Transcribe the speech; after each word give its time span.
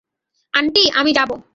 Aunty, 0.53 0.83
আমি 0.93 1.11
যাবো। 1.13 1.35